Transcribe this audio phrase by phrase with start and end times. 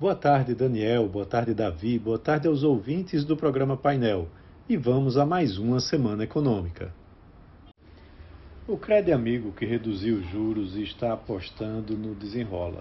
[0.00, 1.08] Boa tarde, Daniel.
[1.08, 1.98] Boa tarde, Davi.
[1.98, 4.28] Boa tarde aos ouvintes do programa Painel.
[4.68, 6.94] E vamos a mais uma semana econômica.
[8.68, 12.80] O Crédito Amigo, que reduziu os juros e está apostando no desenrola.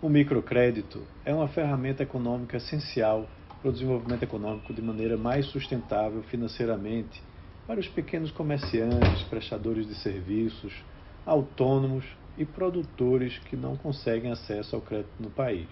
[0.00, 3.28] O microcrédito é uma ferramenta econômica essencial
[3.60, 7.22] para o desenvolvimento econômico de maneira mais sustentável financeiramente
[7.66, 10.72] para os pequenos comerciantes, prestadores de serviços,
[11.26, 12.06] autônomos
[12.38, 15.68] e produtores que não conseguem acesso ao crédito no país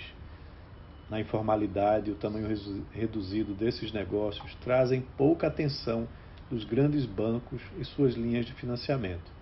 [1.10, 2.48] na informalidade e o tamanho
[2.92, 6.08] reduzido desses negócios trazem pouca atenção
[6.50, 9.32] dos grandes bancos e suas linhas de financiamento.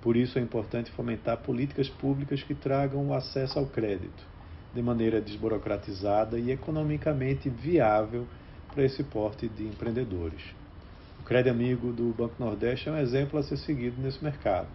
[0.00, 4.26] Por isso é importante fomentar políticas públicas que tragam o acesso ao crédito
[4.74, 8.26] de maneira desburocratizada e economicamente viável
[8.72, 10.42] para esse porte de empreendedores.
[11.18, 14.68] O Crédito Amigo do Banco Nordeste é um exemplo a ser seguido nesse mercado.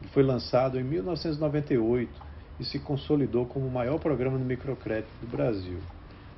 [0.00, 2.10] Ele foi lançado em 1998
[2.58, 5.78] e se consolidou como o maior programa de microcrédito do Brasil.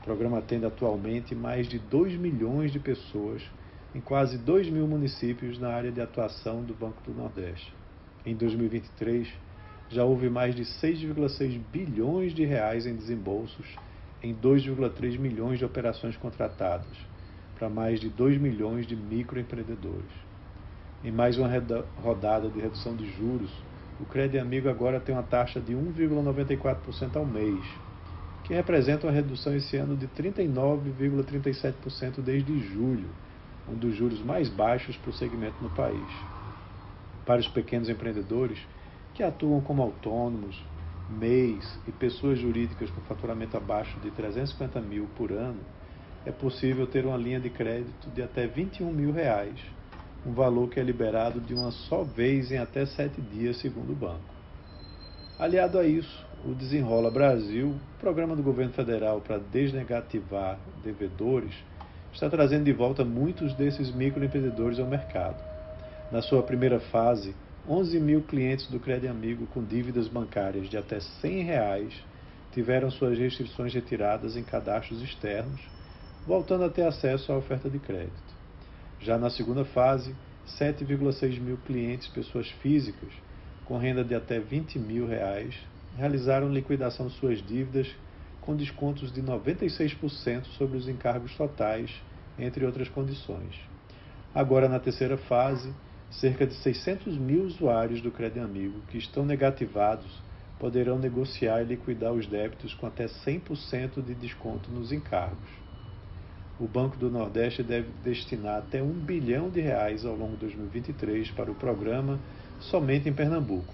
[0.01, 3.43] O programa atende atualmente mais de 2 milhões de pessoas
[3.95, 7.75] em quase 2 mil municípios na área de atuação do Banco do Nordeste.
[8.25, 9.29] Em 2023,
[9.89, 13.67] já houve mais de 6,6 bilhões de reais em desembolsos
[14.23, 16.97] em 2,3 milhões de operações contratadas
[17.59, 20.27] para mais de 2 milhões de microempreendedores.
[21.05, 21.49] Em mais uma
[22.03, 23.51] rodada de redução de juros,
[24.01, 27.65] o Crédito Amigo agora tem uma taxa de 1,94% ao mês,
[28.45, 33.09] que representa uma redução esse ano de 39,37% desde julho,
[33.69, 36.07] um dos juros mais baixos para o segmento no país.
[37.25, 38.59] Para os pequenos empreendedores,
[39.15, 40.63] que atuam como autônomos,
[41.09, 45.61] MEIs e pessoas jurídicas com faturamento abaixo de 350 mil por ano,
[46.25, 49.59] é possível ter uma linha de crédito de até 21 mil reais
[50.27, 53.95] um valor que é liberado de uma só vez em até sete dias, segundo o
[53.95, 54.35] banco.
[55.39, 61.55] Aliado a isso, o Desenrola Brasil, programa do governo federal para desnegativar devedores,
[62.13, 65.41] está trazendo de volta muitos desses microempreendedores ao mercado.
[66.11, 67.33] Na sua primeira fase,
[67.69, 72.05] 11 mil clientes do Crédito Amigo com dívidas bancárias de até 100 reais
[72.53, 75.61] tiveram suas restrições retiradas em cadastros externos,
[76.27, 78.37] voltando a ter acesso à oferta de crédito.
[79.01, 80.15] Já na segunda fase,
[80.47, 83.13] 7,6 mil clientes, pessoas físicas,
[83.65, 85.55] com renda de até 20 mil reais,
[85.97, 87.95] realizaram liquidação de suas dívidas
[88.41, 91.91] com descontos de 96% sobre os encargos totais,
[92.39, 93.57] entre outras condições.
[94.35, 95.73] Agora, na terceira fase,
[96.11, 100.23] cerca de 600 mil usuários do Crédito Amigo que estão negativados
[100.61, 105.66] poderão negociar e liquidar os débitos com até 100% de desconto nos encargos
[106.59, 111.31] o Banco do Nordeste deve destinar até um bilhão de reais ao longo de 2023
[111.33, 112.19] para o programa
[112.61, 113.73] somente em Pernambuco.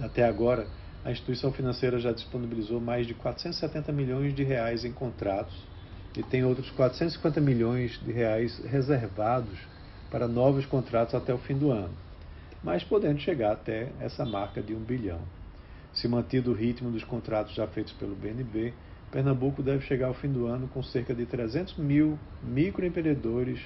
[0.00, 0.66] Até agora,
[1.04, 5.56] a instituição financeira já disponibilizou mais de 470 milhões de reais em contratos
[6.16, 9.56] e tem outros 450 milhões de reais reservados
[10.10, 11.94] para novos contratos até o fim do ano,
[12.62, 15.20] mas podendo chegar até essa marca de um bilhão.
[15.92, 18.74] Se mantido o ritmo dos contratos já feitos pelo BNB,
[19.10, 23.60] Pernambuco deve chegar ao fim do ano com cerca de 300 mil microempreendedores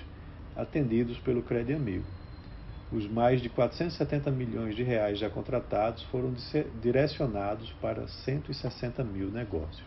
[0.54, 2.04] atendidos pelo Crédito Amigo.
[2.92, 6.34] Os mais de 470 milhões de reais já contratados foram
[6.80, 9.82] direcionados para 160 mil negócios.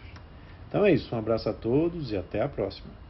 [0.68, 3.05] Então é isso, um abraço a todos e até a próxima.